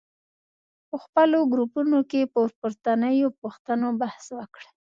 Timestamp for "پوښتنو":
3.41-3.87